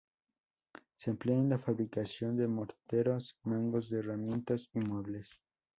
[0.97, 5.43] Se emplea en la fabricación de morteros, mangos de herramientas y muebles.